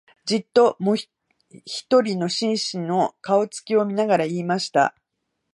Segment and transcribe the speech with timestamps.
[0.25, 1.09] じっと、もひ
[1.87, 4.95] とりの紳士の、顔つきを見ながら言いました